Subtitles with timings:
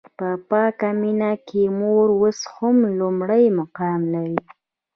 [0.17, 4.39] په پاکه مینه کې مور اوس هم لومړی مقام لري.